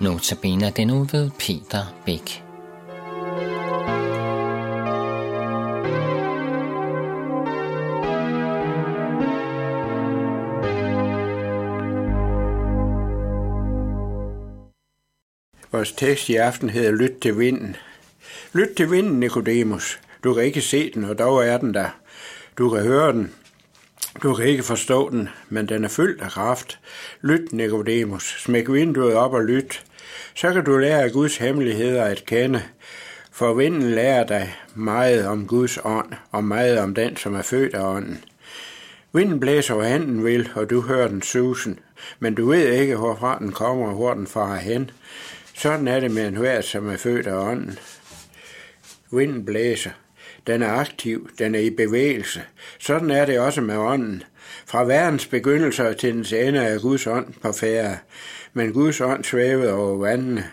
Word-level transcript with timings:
Notabene 0.00 0.70
den 0.76 0.86
nu 0.86 1.06
ved 1.12 1.30
Peter 1.38 1.94
Bæk. 2.06 2.42
Vores 15.72 15.92
tekst 15.92 16.28
i 16.28 16.36
aften 16.36 16.70
hedder 16.70 16.92
Lyt 16.92 17.20
til 17.22 17.38
vinden. 17.38 17.76
Lyt 18.52 18.68
til 18.76 18.90
vinden, 18.90 19.20
Nikodemus. 19.20 20.00
Du 20.24 20.34
kan 20.34 20.44
ikke 20.44 20.60
se 20.60 20.90
den, 20.94 21.04
og 21.04 21.18
dog 21.18 21.46
er 21.46 21.58
den 21.58 21.74
der. 21.74 21.88
Du 22.58 22.70
kan 22.70 22.82
høre 22.82 23.12
den. 23.12 23.32
Du 24.22 24.34
kan 24.34 24.46
ikke 24.46 24.62
forstå 24.62 25.10
den, 25.10 25.28
men 25.48 25.68
den 25.68 25.84
er 25.84 25.88
fyldt 25.88 26.22
af 26.22 26.30
kraft. 26.30 26.78
Lyt, 27.22 27.52
Nikodemus. 27.52 28.42
Smæk 28.42 28.68
vinduet 28.68 29.14
op 29.14 29.32
og 29.32 29.44
lyt. 29.44 29.84
Så 30.34 30.52
kan 30.52 30.64
du 30.64 30.78
lære 30.78 31.10
Guds 31.10 31.36
hemmeligheder 31.36 32.04
at 32.04 32.24
kende. 32.26 32.62
For 33.32 33.54
vinden 33.54 33.90
lærer 33.90 34.26
dig 34.26 34.56
meget 34.74 35.26
om 35.26 35.46
Guds 35.46 35.78
ånd, 35.84 36.12
og 36.30 36.44
meget 36.44 36.78
om 36.78 36.94
den, 36.94 37.16
som 37.16 37.34
er 37.34 37.42
født 37.42 37.74
af 37.74 37.96
ånden. 37.96 38.24
Vinden 39.12 39.40
blæser, 39.40 39.74
hvor 39.74 39.82
den 39.84 40.24
vil, 40.24 40.48
og 40.54 40.70
du 40.70 40.80
hører 40.80 41.08
den 41.08 41.22
susen, 41.22 41.78
men 42.18 42.34
du 42.34 42.48
ved 42.48 42.72
ikke, 42.72 42.96
hvorfra 42.96 43.38
den 43.38 43.52
kommer 43.52 43.88
og 43.88 43.94
hvor 43.94 44.14
den 44.14 44.26
farer 44.26 44.58
hen. 44.58 44.90
Sådan 45.54 45.88
er 45.88 46.00
det 46.00 46.10
med 46.10 46.28
en 46.28 46.36
hver, 46.36 46.60
som 46.60 46.88
er 46.88 46.96
født 46.96 47.26
af 47.26 47.34
ånden. 47.34 47.78
Vinden 49.10 49.44
blæser. 49.44 49.90
Den 50.48 50.62
er 50.62 50.72
aktiv, 50.72 51.30
den 51.38 51.54
er 51.54 51.58
i 51.58 51.70
bevægelse. 51.70 52.42
Sådan 52.78 53.10
er 53.10 53.24
det 53.24 53.40
også 53.40 53.60
med 53.60 53.76
ånden. 53.76 54.22
Fra 54.66 54.84
verdens 54.84 55.26
begyndelse 55.26 55.94
til 55.94 56.14
dens 56.14 56.32
ende 56.32 56.60
er 56.60 56.78
Guds 56.78 57.06
ånd 57.06 57.34
på 57.42 57.52
færre. 57.52 57.96
Men 58.52 58.72
Guds 58.72 59.00
ånd 59.00 59.24
svævede 59.24 59.72
over 59.72 59.98
vandene, 59.98 60.44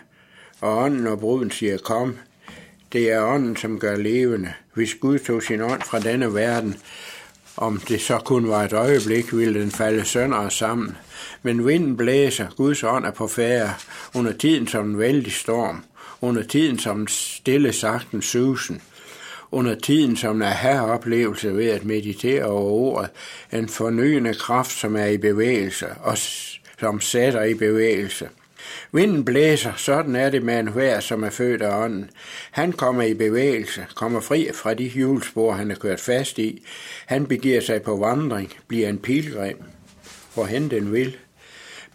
og 0.60 0.78
ånden 0.78 1.06
og 1.06 1.20
bruden 1.20 1.50
siger, 1.50 1.78
kom. 1.78 2.16
Det 2.92 3.12
er 3.12 3.24
ånden, 3.24 3.56
som 3.56 3.78
gør 3.78 3.96
levende. 3.96 4.52
Hvis 4.74 4.94
Gud 4.94 5.18
tog 5.18 5.42
sin 5.42 5.60
ånd 5.60 5.82
fra 5.82 6.00
denne 6.00 6.34
verden, 6.34 6.76
om 7.56 7.80
det 7.88 8.00
så 8.00 8.18
kun 8.18 8.48
var 8.48 8.62
et 8.62 8.72
øjeblik, 8.72 9.36
ville 9.36 9.60
den 9.60 9.70
falde 9.70 10.04
sønder 10.04 10.48
sammen. 10.48 10.96
Men 11.42 11.66
vinden 11.66 11.96
blæser, 11.96 12.46
Guds 12.56 12.82
ånd 12.82 13.04
er 13.04 13.10
på 13.10 13.28
færre, 13.28 13.74
under 14.14 14.32
tiden 14.32 14.66
som 14.66 14.90
en 14.90 14.98
vældig 14.98 15.32
storm, 15.32 15.84
under 16.20 16.42
tiden 16.42 16.78
som 16.78 17.00
en 17.00 17.08
stille 17.08 17.72
sagten 17.72 18.22
susen, 18.22 18.82
under 19.50 19.74
tiden 19.74 20.16
som 20.16 20.36
en 20.36 20.42
aha-oplevelse 20.42 21.56
ved 21.56 21.68
at 21.68 21.84
meditere 21.84 22.44
over 22.44 22.70
ordet, 22.70 23.10
en 23.52 23.68
fornyende 23.68 24.34
kraft, 24.34 24.72
som 24.72 24.96
er 24.96 25.06
i 25.06 25.16
bevægelse, 25.16 25.86
og 26.00 26.18
som 26.80 27.00
sætter 27.00 27.42
i 27.42 27.54
bevægelse. 27.54 28.28
Vinden 28.92 29.24
blæser, 29.24 29.72
sådan 29.76 30.16
er 30.16 30.30
det 30.30 30.42
med 30.42 30.60
en 30.60 30.68
hver, 30.68 31.00
som 31.00 31.22
er 31.22 31.30
født 31.30 31.62
af 31.62 31.84
ånden. 31.84 32.10
Han 32.50 32.72
kommer 32.72 33.02
i 33.02 33.14
bevægelse, 33.14 33.86
kommer 33.94 34.20
fri 34.20 34.48
fra 34.54 34.74
de 34.74 34.84
hjulspor, 34.84 35.52
han 35.52 35.70
er 35.70 35.74
kørt 35.74 36.00
fast 36.00 36.38
i. 36.38 36.66
Han 37.06 37.26
begiver 37.26 37.60
sig 37.60 37.82
på 37.82 37.96
vandring, 37.96 38.52
bliver 38.68 38.88
en 38.88 38.98
pilgrim, 38.98 39.62
hvorhen 40.34 40.70
den 40.70 40.92
vil. 40.92 41.16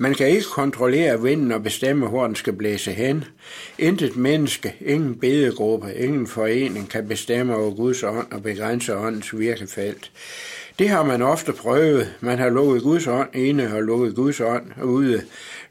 Man 0.02 0.14
kan 0.14 0.28
ikke 0.28 0.46
kontrollere 0.46 1.22
vinden 1.22 1.52
og 1.52 1.64
bestemme, 1.64 2.08
hvor 2.08 2.26
den 2.26 2.36
skal 2.36 2.54
blæse 2.54 2.92
hen. 2.92 3.24
Intet 3.78 4.16
menneske, 4.16 4.76
ingen 4.80 5.16
bedegruppe, 5.16 5.94
ingen 5.96 6.28
forening 6.28 6.90
kan 6.90 7.08
bestemme 7.08 7.56
over 7.56 7.76
Guds 7.76 8.04
ånd 8.04 8.32
og 8.32 8.44
begrænse 8.44 8.98
åndens 8.98 9.40
virkefelt. 9.40 10.12
Det 10.80 10.90
har 10.90 11.04
man 11.04 11.22
ofte 11.22 11.54
prøvet. 11.54 12.16
Man 12.20 12.40
har 12.40 12.50
lukket 12.50 12.84
Guds 12.84 13.08
ånd 13.08 13.36
inde 13.36 13.74
og 13.74 13.84
lukket 13.84 14.16
Guds 14.16 14.40
ånd 14.40 14.84
ude. 14.84 15.22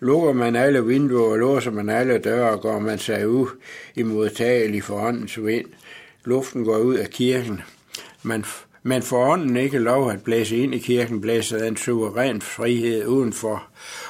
Lukker 0.01 0.33
man 0.33 0.57
alle 0.57 0.87
vinduer 0.87 1.31
og 1.33 1.39
låser 1.39 1.71
man 1.71 1.89
alle 1.89 2.19
døre, 2.19 2.57
går 2.57 2.79
man 2.79 2.99
sig 2.99 3.29
ud 3.29 3.47
i 3.95 4.03
modtagelig 4.03 4.83
for 4.83 5.01
åndens 5.01 5.45
vind. 5.45 5.67
Luften 6.25 6.65
går 6.65 6.79
ud 6.79 6.95
af 6.95 7.11
kirken. 7.11 7.63
Man, 8.23 8.45
men 8.83 9.03
for 9.03 9.27
ånden 9.27 9.57
ikke 9.57 9.79
lov 9.79 10.11
at 10.11 10.23
blæse 10.23 10.57
ind 10.57 10.75
i 10.75 10.79
kirken, 10.79 11.21
blæser 11.21 11.65
en 11.65 11.77
suveræn 11.77 12.41
frihed 12.41 13.07
udenfor 13.07 13.63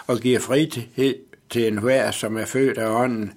og 0.07 0.19
giver 0.19 0.41
frihed 0.41 1.15
til 1.51 1.67
enhver, 1.67 2.11
som 2.11 2.37
er 2.37 2.45
født 2.45 2.79
af 2.79 3.03
ånden. 3.03 3.33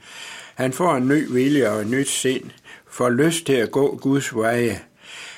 Han 0.55 0.73
får 0.73 0.95
en 0.95 1.07
ny 1.07 1.27
vilje 1.29 1.69
og 1.69 1.81
et 1.81 1.87
nyt 1.87 2.09
sind, 2.09 2.49
får 2.89 3.09
lyst 3.09 3.45
til 3.45 3.53
at 3.53 3.71
gå 3.71 3.99
Guds 4.01 4.35
veje. 4.35 4.79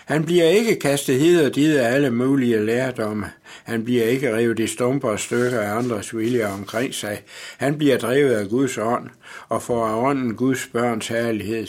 Han 0.05 0.25
bliver 0.25 0.45
ikke 0.45 0.75
kastet 0.75 1.19
hid 1.19 1.45
og 1.45 1.55
dit 1.55 1.75
af 1.75 1.93
alle 1.93 2.11
mulige 2.11 2.65
lærdomme. 2.65 3.25
Han 3.63 3.83
bliver 3.85 4.03
ikke 4.03 4.35
revet 4.35 4.59
i 4.59 4.67
stumper 4.67 5.09
og 5.09 5.19
stykker 5.19 5.59
af 5.59 5.77
andres 5.77 6.17
vilje 6.17 6.47
omkring 6.47 6.93
sig. 6.93 7.21
Han 7.57 7.77
bliver 7.77 7.97
drevet 7.97 8.33
af 8.33 8.49
Guds 8.49 8.77
ånd 8.77 9.09
og 9.49 9.61
får 9.61 9.85
af 9.85 10.09
ånden 10.09 10.35
Guds 10.35 10.67
børns 10.73 11.07
herlighed, 11.07 11.67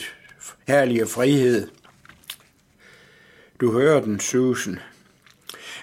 herlige 0.68 1.06
frihed. 1.06 1.68
Du 3.60 3.72
hører 3.72 4.00
den 4.00 4.20
susen. 4.20 4.78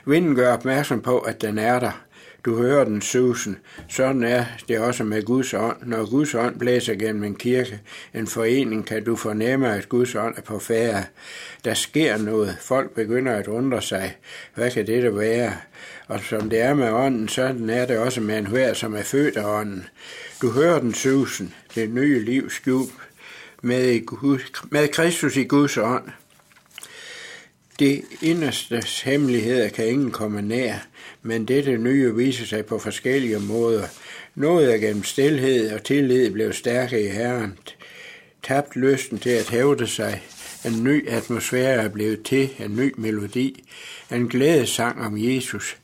Vinden 0.05 0.35
gør 0.35 0.53
opmærksom 0.53 1.01
på, 1.01 1.19
at 1.19 1.41
den 1.41 1.57
er 1.57 1.79
der. 1.79 2.03
Du 2.45 2.57
hører 2.57 2.83
den 2.83 3.01
susen. 3.01 3.57
Sådan 3.89 4.23
er 4.23 4.45
det 4.67 4.79
også 4.79 5.03
med 5.03 5.23
Guds 5.23 5.53
ånd. 5.53 5.77
Når 5.85 6.09
Guds 6.09 6.35
ånd 6.35 6.59
blæser 6.59 6.95
gennem 6.95 7.23
en 7.23 7.35
kirke, 7.35 7.81
en 8.13 8.27
forening, 8.27 8.85
kan 8.85 9.03
du 9.03 9.15
fornemme, 9.15 9.75
at 9.75 9.89
Guds 9.89 10.15
ånd 10.15 10.37
er 10.37 10.41
på 10.41 10.59
færre. 10.59 11.03
Der 11.65 11.73
sker 11.73 12.17
noget. 12.17 12.57
Folk 12.61 12.91
begynder 12.91 13.35
at 13.35 13.47
undre 13.47 13.81
sig. 13.81 14.17
Hvad 14.55 14.71
kan 14.71 14.87
det 14.87 15.17
være? 15.17 15.53
Og 16.07 16.19
som 16.19 16.49
det 16.49 16.61
er 16.61 16.73
med 16.73 16.91
ånden, 16.91 17.27
sådan 17.27 17.69
er 17.69 17.85
det 17.85 17.97
også 17.97 18.21
med 18.21 18.37
en 18.37 18.47
hver, 18.47 18.73
som 18.73 18.95
er 18.95 19.03
født 19.03 19.37
af 19.37 19.59
ånden. 19.59 19.85
Du 20.41 20.51
hører 20.51 20.79
den 20.79 20.93
susen, 20.93 21.53
det 21.75 21.89
nye 21.89 22.25
liv 22.25 22.49
skjult 22.49 22.93
med, 23.61 24.01
med 24.71 24.87
Kristus 24.87 25.37
i 25.37 25.43
Guds 25.43 25.77
ånd. 25.77 26.09
Det 27.79 28.01
inderste 28.21 28.83
hemmeligheder 29.03 29.69
kan 29.69 29.87
ingen 29.87 30.11
komme 30.11 30.41
nær, 30.41 30.75
men 31.21 31.45
dette 31.45 31.77
nye 31.77 32.15
viser 32.15 32.45
sig 32.45 32.65
på 32.65 32.79
forskellige 32.79 33.39
måder. 33.39 33.87
Noget 34.35 34.73
er 34.73 34.77
gennem 34.77 35.03
stilhed 35.03 35.71
og 35.71 35.83
tillid 35.83 36.31
blev 36.31 36.53
stærke 36.53 37.05
i 37.05 37.07
Herren. 37.07 37.57
Tabt 38.43 38.75
lysten 38.75 39.19
til 39.19 39.29
at 39.29 39.49
hævde 39.49 39.87
sig. 39.87 40.21
En 40.65 40.83
ny 40.83 41.09
atmosfære 41.09 41.83
er 41.83 41.89
blevet 41.89 42.23
til, 42.23 42.49
en 42.59 42.75
ny 42.75 42.93
melodi. 42.97 43.63
En 44.11 44.27
glædesang 44.27 45.01
om 45.01 45.17
Jesus. 45.17 45.77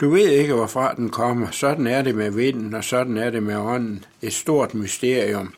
Du 0.00 0.10
ved 0.10 0.28
ikke, 0.28 0.54
hvorfra 0.54 0.94
den 0.94 1.08
kommer. 1.08 1.50
Sådan 1.50 1.86
er 1.86 2.02
det 2.02 2.14
med 2.14 2.30
vinden, 2.30 2.74
og 2.74 2.84
sådan 2.84 3.16
er 3.16 3.30
det 3.30 3.42
med 3.42 3.56
ånden. 3.56 4.04
Et 4.22 4.32
stort 4.32 4.74
mysterium. 4.74 5.54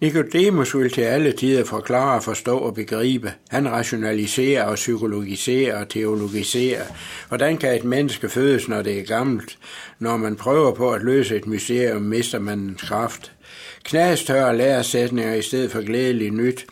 Nikodemus 0.00 0.76
vil 0.76 0.92
til 0.92 1.00
alle 1.00 1.32
tider 1.32 1.64
forklare, 1.64 2.22
forstå 2.22 2.58
og 2.58 2.74
begribe. 2.74 3.32
Han 3.48 3.70
rationaliserer 3.70 4.64
og 4.64 4.74
psykologiserer 4.74 5.80
og 5.80 5.88
teologiserer. 5.88 6.84
Hvordan 7.28 7.56
kan 7.56 7.74
et 7.74 7.84
menneske 7.84 8.28
fødes, 8.28 8.68
når 8.68 8.82
det 8.82 8.98
er 8.98 9.04
gammelt? 9.04 9.58
Når 9.98 10.16
man 10.16 10.36
prøver 10.36 10.72
på 10.74 10.92
at 10.92 11.02
løse 11.02 11.36
et 11.36 11.46
mysterium, 11.46 12.02
mister 12.02 12.38
man 12.38 12.58
en 12.58 12.78
kraft. 12.80 13.32
Knastørre 13.84 14.56
læresætninger 14.56 15.34
i 15.34 15.42
stedet 15.42 15.70
for 15.70 15.86
glædeligt 15.86 16.34
nyt. 16.34 16.66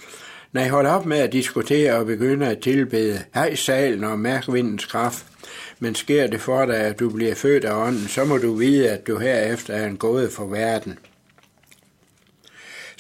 Nej, 0.53 0.69
hold 0.69 0.87
op 0.87 1.07
med 1.07 1.19
at 1.19 1.33
diskutere 1.33 1.95
og 1.95 2.07
begynde 2.07 2.47
at 2.47 2.59
tilbede. 2.59 3.21
Hej 3.35 3.55
salen 3.55 4.05
og 4.05 4.19
mærk 4.19 4.53
vindens 4.53 4.85
kraft. 4.85 5.25
Men 5.79 5.95
sker 5.95 6.27
det 6.27 6.41
for 6.41 6.67
dig, 6.67 6.77
at 6.77 7.01
du 7.01 7.11
bliver 7.11 7.35
født 7.35 7.65
af 7.65 7.87
ånden, 7.87 8.09
så 8.09 8.25
må 8.25 8.39
du 8.39 8.55
vide, 8.55 8.91
at 8.91 9.07
du 9.07 9.19
herefter 9.19 9.75
er 9.75 9.87
en 9.87 9.97
gåde 9.97 10.31
for 10.31 10.47
verden. 10.47 10.99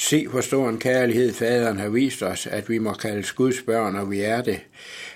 Se, 0.04 0.28
hvor 0.28 0.40
stor 0.40 0.68
en 0.68 0.78
kærlighed 0.78 1.32
faderen 1.32 1.78
har 1.78 1.88
vist 1.88 2.22
os, 2.22 2.46
at 2.46 2.68
vi 2.68 2.78
må 2.78 2.92
kaldes 2.92 3.32
Guds 3.32 3.62
børn, 3.62 3.96
og 3.96 4.10
vi 4.10 4.20
er 4.20 4.42
det. 4.42 4.60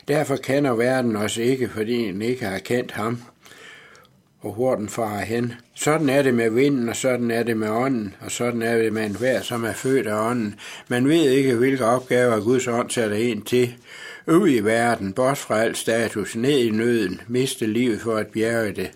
Derfor 0.09 0.37
kender 0.37 0.75
verden 0.75 1.17
os 1.17 1.37
ikke, 1.37 1.69
fordi 1.69 2.07
den 2.07 2.23
ikke 2.23 2.45
har 2.45 2.59
kendt 2.59 2.93
ham 2.93 3.23
og 4.41 4.55
hvor 4.55 4.75
den 4.75 4.89
farer 4.89 5.25
hen. 5.25 5.53
Sådan 5.75 6.09
er 6.09 6.23
det 6.23 6.35
med 6.35 6.51
vinden, 6.51 6.89
og 6.89 6.97
sådan 6.97 7.31
er 7.31 7.43
det 7.43 7.57
med 7.57 7.69
ånden, 7.69 8.15
og 8.21 8.31
sådan 8.31 8.63
er 8.63 8.79
det 8.79 8.93
med 8.93 9.07
enhver, 9.07 9.43
som 9.43 9.65
er 9.65 9.73
født 9.73 10.07
af 10.07 10.31
ånden. 10.31 10.55
Man 10.89 11.09
ved 11.09 11.31
ikke, 11.31 11.55
hvilke 11.55 11.85
opgaver 11.85 12.41
Guds 12.41 12.67
ånd 12.67 12.91
sætter 12.91 13.17
en 13.17 13.43
til. 13.43 13.75
Ud 14.27 14.49
i 14.49 14.61
verden, 14.61 15.13
bort 15.13 15.39
fra 15.39 15.63
al 15.63 15.77
status, 15.77 16.37
ned 16.37 16.59
i 16.59 16.71
nøden, 16.71 17.21
miste 17.29 17.67
livet 17.67 18.01
for 18.01 18.17
at 18.17 18.27
bjerge 18.27 18.73
det. 18.73 18.91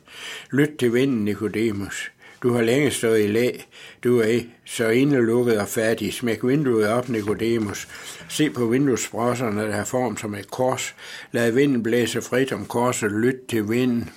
Lyt 0.50 0.70
til 0.78 0.94
vinden, 0.94 1.24
Nikodemus. 1.24 2.11
Du 2.42 2.52
har 2.52 2.62
længe 2.62 2.90
stået 2.90 3.24
i 3.24 3.26
læ. 3.26 3.50
Du 4.04 4.20
er 4.20 4.40
så 4.64 4.88
indelukket 4.88 5.58
og 5.58 5.68
fattig. 5.68 6.14
Smæk 6.14 6.38
vinduet 6.44 6.88
op, 6.88 7.08
Nikodemus. 7.08 7.88
Se 8.28 8.50
på 8.50 8.66
vinduesprosserne, 8.66 9.62
der 9.62 9.72
har 9.72 9.84
form 9.84 10.16
som 10.16 10.34
et 10.34 10.50
kors. 10.50 10.94
Lad 11.32 11.50
vinden 11.50 11.82
blæse 11.82 12.22
frit 12.22 12.52
om 12.52 12.66
korset. 12.66 13.12
Lyt 13.12 13.46
til 13.48 13.68
vinden. 13.68 14.10